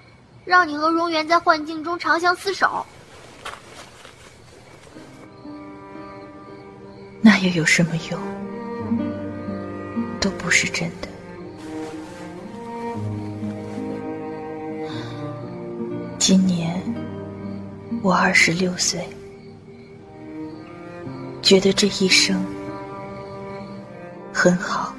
[0.45, 2.87] 让你和荣元在幻境中长相厮守。
[7.21, 8.21] 那又有什么用？
[10.21, 11.09] 都不是真的。
[16.19, 16.83] 今年
[18.03, 19.09] 我二十六岁，
[21.43, 22.45] 觉得这一生
[24.41, 24.95] 很好，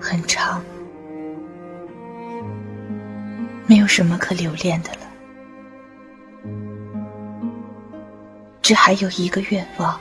[0.00, 0.62] 很长，
[3.66, 4.98] 没有什么可留恋的了。
[8.62, 10.00] 只还有一个愿望。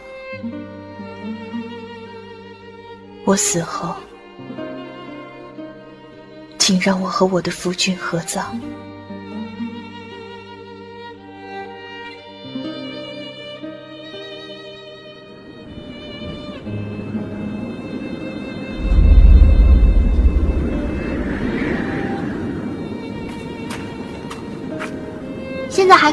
[3.26, 3.96] 我死后，
[6.60, 8.56] 请让我和我的夫君合葬。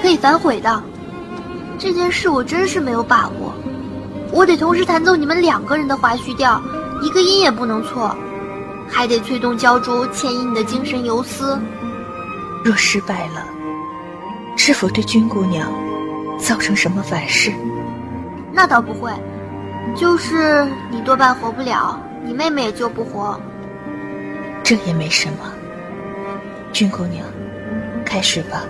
[0.04, 0.82] 可以反悔的，
[1.78, 3.54] 这件事我真是没有把握。
[4.30, 6.60] 我得同时弹奏你们两个人的华胥调。
[7.00, 8.14] 一个音也不能错，
[8.86, 11.58] 还得催动胶珠牵引你的精神游丝。
[12.62, 13.46] 若失败了，
[14.58, 15.72] 是否对君姑娘
[16.38, 17.50] 造成什么反噬？
[18.52, 19.10] 那倒不会，
[19.96, 23.40] 就是你多半活不了，你妹妹也救不活。
[24.62, 25.50] 这也没什么，
[26.74, 27.24] 君姑娘，
[28.04, 28.60] 开始吧。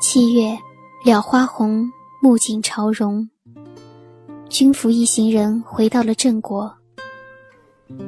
[0.00, 0.56] 七月，
[1.04, 1.86] 了花红，
[2.22, 3.28] 暮景朝荣。
[4.48, 6.72] 军服一行人回到了郑国。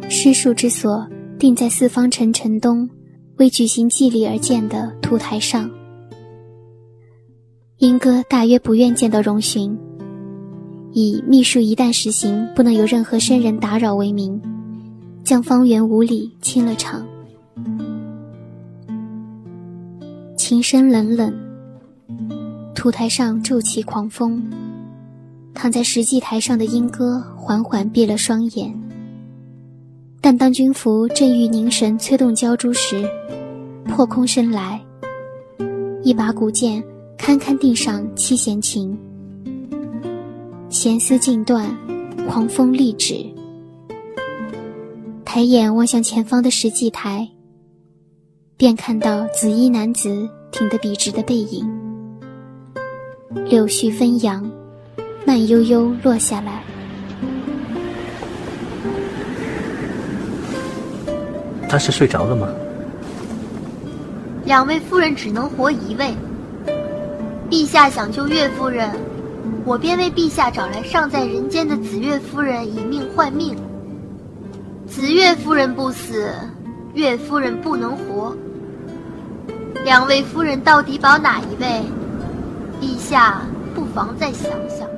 [0.08, 1.06] 施术之所
[1.38, 2.88] 定在四方城城东，
[3.36, 5.70] 为举行祭礼而建的土台上。
[7.78, 9.78] 英哥大约不愿见到荣寻，
[10.92, 14.40] 以秘术一旦实行，不能有任何生人打扰为名，
[15.22, 17.06] 将方圆五里清了场。
[20.36, 21.32] 琴声冷冷。
[22.74, 24.42] 土台上骤起狂风，
[25.52, 28.74] 躺在石祭台上的莺歌缓缓闭了双眼。
[30.22, 33.06] 但当军服正欲凝神催动胶珠时，
[33.84, 34.80] 破空声来，
[36.02, 36.82] 一把古剑
[37.18, 38.98] 堪堪钉上七弦琴，
[40.70, 41.68] 弦丝尽断，
[42.28, 43.26] 狂风立止。
[45.24, 47.28] 抬眼望向前方的石祭台，
[48.56, 51.68] 便看到紫衣男子挺得笔直的背影。
[53.46, 54.48] 柳絮纷扬，
[55.26, 56.62] 慢悠悠落下来。
[61.68, 62.48] 他是睡着了吗？
[64.44, 66.14] 两位夫人只能活一位。
[67.50, 68.88] 陛下想救岳夫人，
[69.64, 73.56] 我便为陛下找来尚在人间的紫月夫人以命换命。
[74.86, 76.32] 紫月夫人不死，
[76.94, 78.36] 月夫人不能活。
[79.84, 81.82] 两位夫人到底保哪一位？
[82.80, 83.42] 陛下
[83.74, 84.88] 不妨再想想。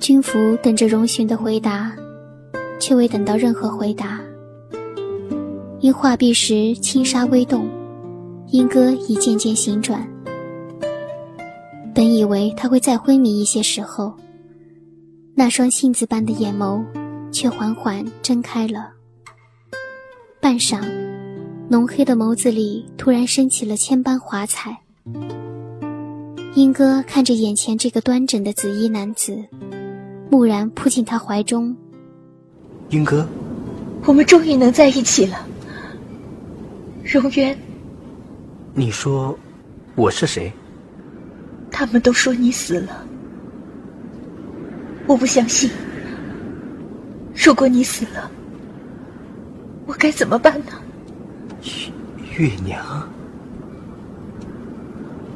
[0.00, 1.92] 君服等着荣寻的回答，
[2.80, 4.20] 却未等到任何回答。
[5.80, 7.68] 因画壁时轻纱微动，
[8.48, 10.06] 莺歌已渐渐醒转。
[11.96, 14.12] 本以为他会再昏迷一些时候，
[15.34, 16.84] 那双杏子般的眼眸
[17.32, 18.90] 却缓缓睁开了。
[20.38, 20.78] 半晌，
[21.70, 24.76] 浓黑的眸子里突然升起了千般华彩。
[26.54, 29.42] 英哥看着眼前这个端正的紫衣男子，
[30.30, 31.74] 蓦然扑进他怀中。
[32.90, 33.26] 英哥，
[34.04, 35.48] 我们终于能在一起了。
[37.02, 37.58] 荣渊，
[38.74, 39.34] 你说
[39.94, 40.52] 我是谁？
[41.70, 43.04] 他们都说你死了，
[45.06, 45.70] 我不相信。
[47.34, 48.30] 如果你死了，
[49.86, 50.72] 我该怎么办呢？
[52.38, 52.82] 月娘，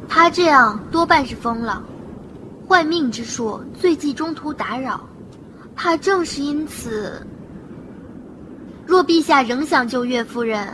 [0.07, 1.83] 他这样多半是疯了，
[2.67, 5.01] 换命之术最忌中途打扰，
[5.75, 7.25] 怕正是因此。
[8.85, 10.67] 若陛下仍想救岳夫人，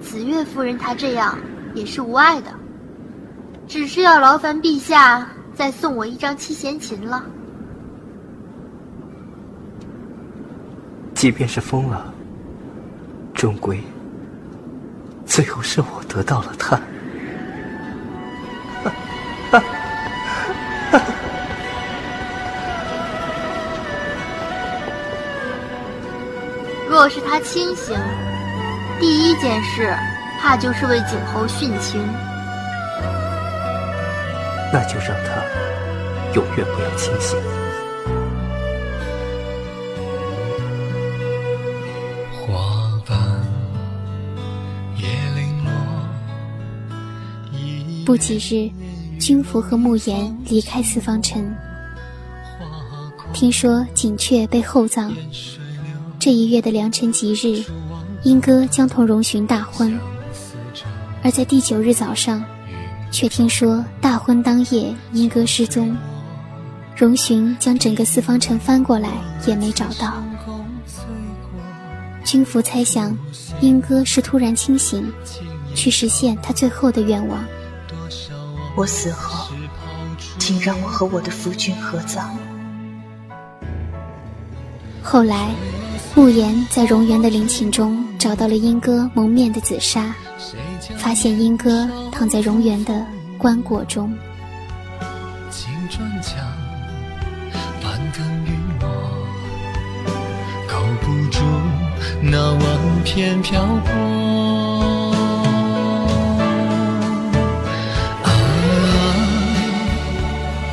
[0.00, 1.36] 紫岳夫人她这样
[1.74, 2.52] 也是无碍的。
[3.66, 7.24] 只是要劳烦陛下再送我一张七弦琴了。
[11.14, 12.12] 即便是疯了，
[13.32, 13.80] 终归
[15.24, 16.78] 最后是我得到了他。
[26.88, 27.96] 若是他清醒，
[29.00, 29.96] 第一件事
[30.40, 32.06] 怕就是为景侯殉情。
[34.74, 35.40] 那就让他
[36.34, 37.38] 永远不要清醒。
[48.04, 48.68] 不几日，
[49.20, 51.54] 君服和慕言离开四方城。
[53.32, 55.12] 听说景雀被厚葬，
[56.18, 57.64] 这一月的良辰吉日，
[58.24, 59.96] 莺歌将同荣寻大婚。
[61.22, 62.44] 而在第九日早上。
[63.14, 65.96] 却听说大婚当夜，英哥失踪。
[66.96, 69.08] 荣寻将整个四方城翻过来，
[69.46, 70.20] 也没找到。
[72.24, 73.16] 君服猜想，
[73.60, 75.08] 英哥是突然清醒，
[75.76, 77.44] 去实现他最后的愿望。
[78.76, 79.54] 我死后，
[80.40, 82.36] 请让我和我的夫君合葬。
[85.04, 85.54] 后来，
[86.16, 90.12] 慕言在荣园的陵寝中找到了英哥蒙面的紫纱。
[90.96, 93.04] 发现莺歌躺在荣园的
[93.36, 94.08] 棺椁中。
[95.50, 96.38] 青砖墙，
[97.82, 98.88] 半根雨墨，
[100.68, 101.40] 扣不住
[102.22, 103.90] 那万片漂泊。
[108.22, 108.30] 啊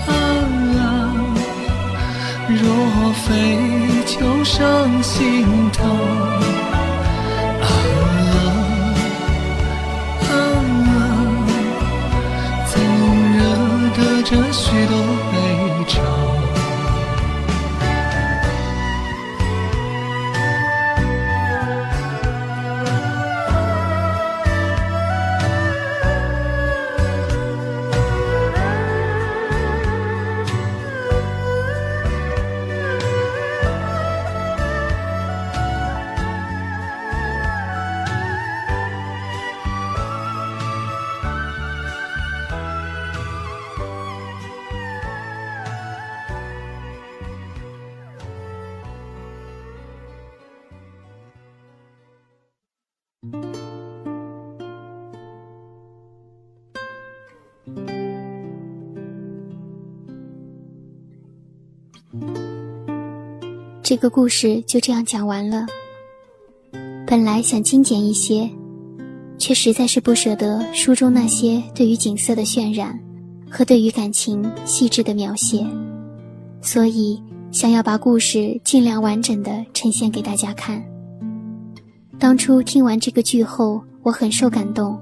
[0.08, 0.12] 啊！
[2.50, 3.26] 若非
[4.06, 5.84] 旧伤心头。
[63.92, 65.66] 这个故事就这样讲完了。
[67.06, 68.50] 本来想精简一些，
[69.38, 72.98] 却实在是不舍得书中那些对于景色的渲染
[73.50, 75.68] 和对于感情细致的描写，
[76.62, 77.22] 所以
[77.52, 80.82] 想要把故事尽量完整的呈现给大家看。
[82.18, 84.98] 当初听完这个剧后，我很受感动，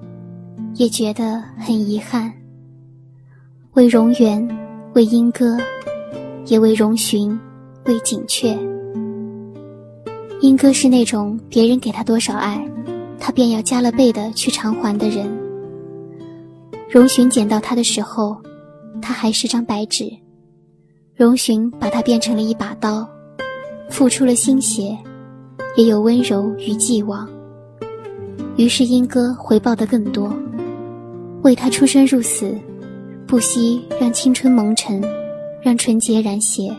[0.74, 2.34] 也觉得很遗憾。
[3.74, 4.44] 为荣源，
[4.96, 5.60] 为莺歌，
[6.48, 7.40] 也为荣寻，
[7.86, 8.58] 为景雀。
[10.42, 12.66] 莺歌是那种别人给他多少爱，
[13.20, 15.30] 他便要加了倍的去偿还的人。
[16.90, 18.38] 荣寻捡到他的时候，
[19.02, 20.10] 他还是张白纸，
[21.14, 23.06] 荣寻把他变成了一把刀，
[23.90, 24.98] 付出了心血，
[25.76, 27.28] 也有温柔与寄望。
[28.56, 30.34] 于是莺歌回报的更多，
[31.44, 32.58] 为他出生入死，
[33.28, 35.04] 不惜让青春蒙尘，
[35.62, 36.74] 让纯洁染血。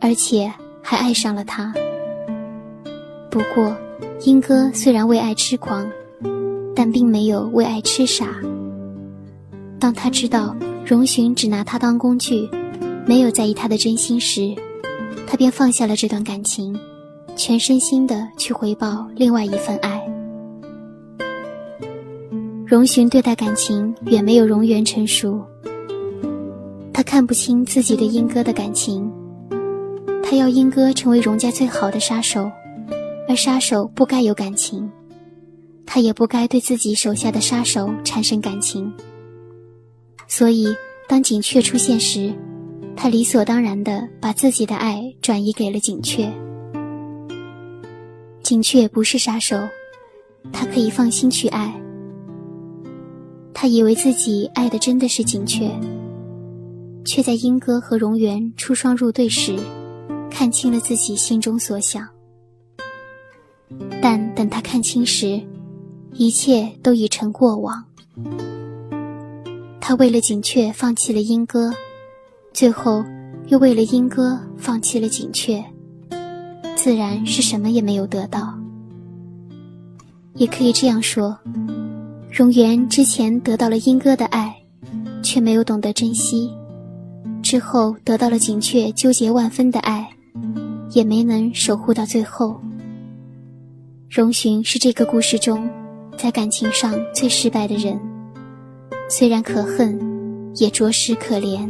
[0.00, 0.50] 而且
[0.82, 1.72] 还爱上了他。
[3.34, 3.76] 不过，
[4.20, 5.90] 莺歌虽然为爱痴狂，
[6.72, 8.28] 但并没有为爱痴傻。
[9.80, 10.54] 当他知道
[10.86, 12.48] 荣寻只拿他当工具，
[13.04, 14.54] 没有在意他的真心时，
[15.26, 16.78] 他便放下了这段感情，
[17.34, 20.00] 全身心的去回报另外一份爱。
[22.64, 25.44] 荣寻对待感情远没有荣源成熟，
[26.92, 29.10] 他看不清自己对莺歌的感情，
[30.22, 32.48] 他要莺歌成为荣家最好的杀手，
[33.28, 34.90] 而杀手不该有感情，
[35.86, 38.92] 他也不该对自己手下的杀手产生感情。
[40.26, 40.74] 所以，
[41.08, 42.32] 当景雀出现时，
[42.96, 46.32] 他理所当然地把自己的爱转移给了景雀。
[48.42, 49.56] 景雀不是杀手，
[50.52, 51.74] 他可以放心去爱。
[53.54, 55.70] 他以为自己爱的真的是景雀，
[57.04, 59.56] 却在莺歌和荣源出双入对时，
[60.30, 62.06] 看清了自己心中所想。
[64.02, 65.40] 但等他看清时，
[66.12, 67.84] 一切都已成过往。
[69.80, 71.72] 他为了景雀放弃了莺歌，
[72.52, 73.04] 最后
[73.48, 75.62] 又为了莺歌放弃了景雀，
[76.76, 78.54] 自然是什么也没有得到。
[80.34, 81.36] 也可以这样说，
[82.30, 84.54] 荣源之前得到了莺歌的爱，
[85.22, 86.48] 却没有懂得珍惜；
[87.42, 90.08] 之后得到了景雀纠结万分的爱，
[90.92, 92.60] 也没能守护到最后。
[94.14, 95.68] 荣寻是这个故事中
[96.16, 98.00] 在感情上最失败的人。
[99.10, 100.00] 虽然可恨，
[100.54, 101.68] 也着实可怜。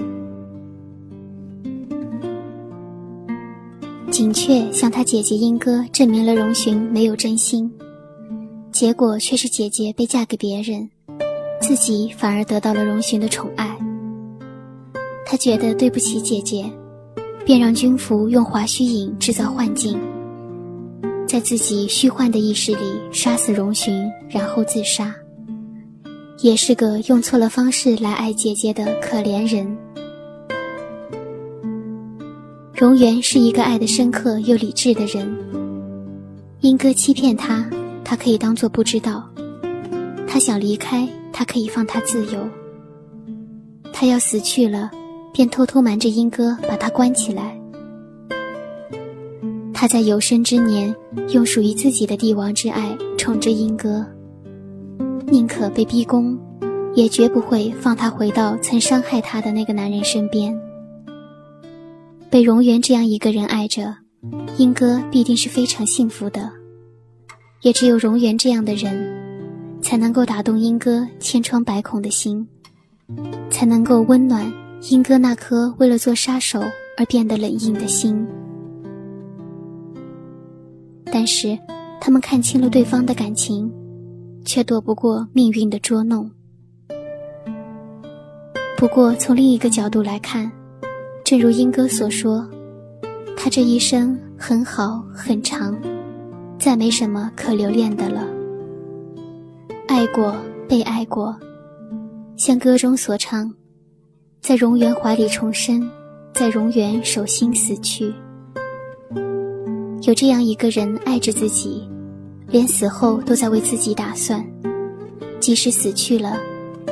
[4.11, 7.73] 景雀向他姐姐英歌证明了荣寻没有真心，
[8.71, 10.91] 结果却是姐姐被嫁给别人，
[11.63, 13.75] 自己反而得到了荣寻的宠爱。
[15.25, 16.71] 他觉得对不起姐姐，
[17.47, 19.99] 便让军服用华胥引制造幻境，
[21.35, 22.79] 在自己虚幻的意识里
[23.11, 25.13] 杀死荣寻，然后自杀。
[26.39, 29.77] 也是个用错了方式来爱姐姐的可怜人。
[32.73, 35.29] 荣源是一个爱得深刻又理智的人。
[36.61, 37.69] 英哥欺骗他，
[38.05, 39.21] 他可以当做不知道；
[40.29, 42.49] 他想离开，他可以放他自由。
[43.93, 44.89] 他要死去了，
[45.33, 47.59] 便偷偷瞒着英哥把他关起来。
[49.75, 50.95] 他在有生之年，
[51.31, 54.07] 用属于自己的帝王之爱宠着莺歌。
[55.27, 56.39] 宁可被逼宫，
[56.95, 60.57] 也绝不会放他回到曾伤害他的那个男人身边。
[62.31, 63.95] 被荣源这样一个人爱着，
[64.59, 66.51] 莺歌必定是非常幸福的。
[67.63, 68.97] 也只有荣源这样的人，
[69.83, 72.47] 才能够打动莺歌千疮百孔的心，
[73.51, 74.51] 才能够温暖
[74.91, 76.63] 莺歌那颗为了做杀手
[76.97, 78.27] 而变得冷硬的心。
[81.15, 81.57] 但是，
[82.01, 83.73] 他们看清了对方的感情。
[84.45, 86.31] 却躲不过命运的捉弄。
[88.77, 90.53] 不过，从另一个角度来看，
[91.25, 92.47] 正如英歌所说，
[93.37, 95.75] 他这一生很好很长，
[96.59, 98.29] 再没什么可留恋的了。
[99.89, 100.37] 爱过，
[100.69, 101.35] 被爱过，
[102.37, 103.51] 像歌中所唱，
[104.43, 105.89] 在荣源怀里重生，
[106.35, 108.13] 在荣源手心死去。
[110.07, 111.89] 有这样一个人爱着自己。
[112.51, 114.45] 连死后都在为自己打算，
[115.41, 116.39] 即使死去了，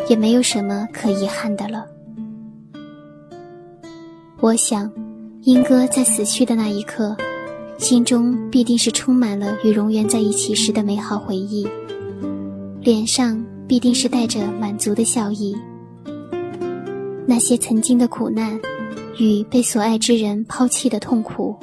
[0.08, 1.86] 也没有什么可遗憾的了。
[4.40, 4.90] 我想，
[5.42, 7.14] 英哥在死去的那一刻，
[7.78, 11.68] 心中必定是充满了与荣源在一起时的美好回忆，
[12.80, 15.54] 脸上必定是带着满足的笑意。
[17.24, 18.58] 那些曾经的苦难，
[19.18, 21.54] 与被所爱之人抛弃的痛苦，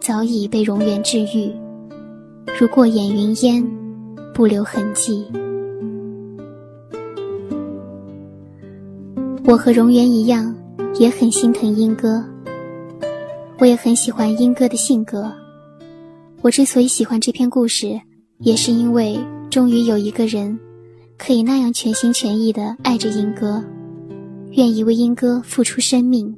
[0.00, 1.52] 早已被荣源治愈。
[2.58, 3.62] 如过眼云烟，
[4.34, 5.26] 不留痕迹。
[9.44, 10.54] 我和荣源一样，
[10.98, 12.24] 也很心疼英哥。
[13.58, 15.30] 我也很喜欢英哥的性格。
[16.40, 18.00] 我之所以喜欢这篇故事，
[18.38, 19.18] 也是因为
[19.50, 20.58] 终于有一个人，
[21.18, 23.62] 可以那样全心全意的爱着英哥，
[24.52, 26.34] 愿意为英哥付出生命，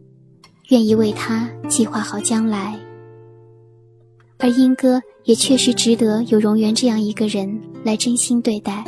[0.71, 2.77] 愿意为他计划好将来。
[4.43, 8.85] 而英哥也确实值得有荣源这样一个人来真心对待。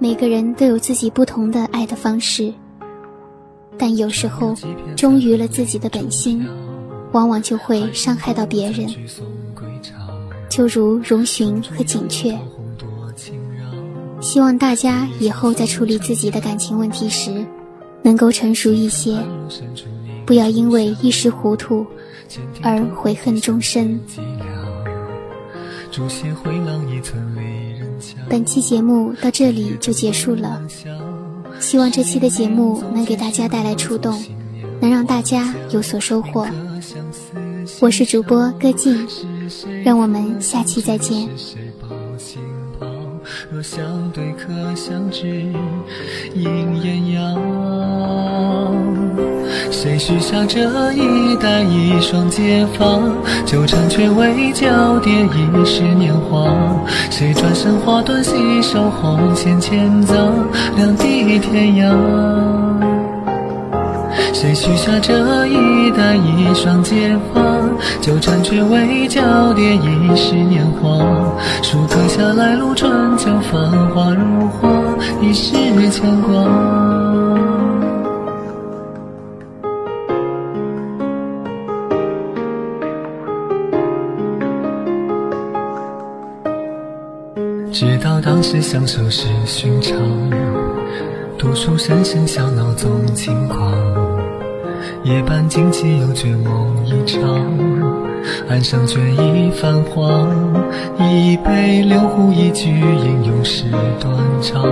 [0.00, 2.52] 每个人都有自己不同的爱的方式，
[3.78, 4.52] 但有时候
[4.96, 6.44] 忠于了自己的本心，
[7.16, 8.86] 往往就会伤害到别人。
[10.50, 12.38] 就如荣寻和锦雀。
[14.20, 17.44] 希望大家以后在处理自己的感情问题时，
[18.02, 19.18] 能够成熟一些，
[20.26, 21.86] 不要因为一时糊涂
[22.62, 23.98] 而悔恨终身。
[28.28, 30.60] 本期节目到这里就结束了，
[31.60, 34.22] 希望这期的节目能给大家带来触动，
[34.80, 36.46] 能让大家有所收获。
[37.80, 39.06] 我是主播歌静，
[39.84, 41.28] 让我们下期再见。
[43.50, 45.52] 若相对可相知，
[46.34, 47.36] 应艳阳。
[49.70, 52.98] 谁许下这一代一双结发，
[53.44, 56.50] 纠缠却未交叠一世年华？
[57.10, 60.14] 谁转身花断细手红线牵杂，
[60.76, 61.94] 两地天涯。
[64.32, 67.40] 谁许下这一代一双结发，
[68.00, 70.98] 纠缠却未交叠一世年华。
[71.62, 74.68] 书刻下来路春秋，繁华如画，
[75.20, 75.52] 一世
[75.90, 76.32] 牵挂。
[87.72, 89.94] 知道当时相守是寻常，
[91.36, 94.05] 读书声声笑闹总轻狂。
[95.06, 97.22] 夜半惊起又觉梦一场，
[98.48, 100.28] 岸上却已泛黄。
[100.98, 104.64] 一杯六壶一句，吟咏是断肠，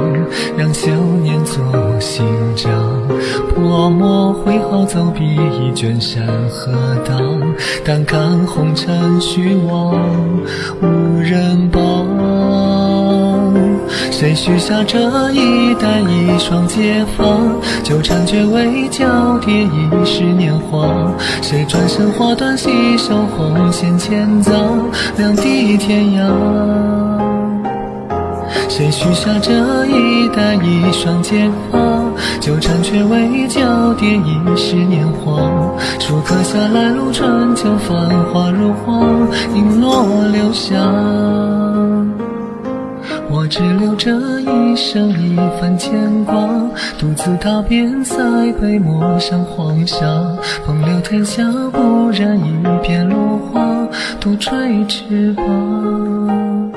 [0.58, 0.90] 让修
[1.22, 1.62] 念作
[2.00, 2.26] 新
[2.56, 2.68] 章。
[3.54, 6.72] 泼墨挥毫走笔，一卷山河
[7.06, 7.40] 荡。
[7.84, 9.94] 但看红尘虚妄，
[10.82, 12.33] 无人帮。
[14.24, 14.98] 谁许下这
[15.32, 17.22] 一代一双结发，
[17.82, 20.88] 纠缠却未交叠一世年华？
[21.42, 24.50] 谁转身花断细手，红线牵杂，
[25.18, 26.32] 两地天涯？
[28.66, 29.52] 谁许下这
[29.84, 31.78] 一代一双结发，
[32.40, 35.36] 纠缠却未交叠一世年华？
[36.00, 39.06] 书刻下来路春秋，繁华如画，
[39.54, 40.74] 影落留下。
[43.44, 45.92] 我只留这一生一份牵
[46.24, 46.34] 挂，
[46.98, 48.16] 独自踏遍塞
[48.58, 49.98] 北陌上黄沙，
[50.64, 53.86] 风流天下，不染一片落花，
[54.18, 56.72] 独垂翅膀。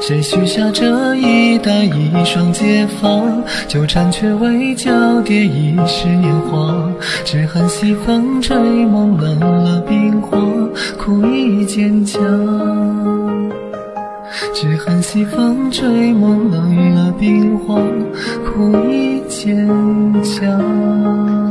[0.00, 3.20] 谁许下这一代一双结发，
[3.66, 6.88] 纠缠却未交叠一世年华？
[7.24, 10.38] 只恨西风吹梦冷了冰花，
[10.96, 12.22] 苦亦坚强。
[14.54, 17.80] 只恨西风吹梦冷了冰花，
[18.44, 19.66] 苦亦坚
[20.22, 21.45] 强。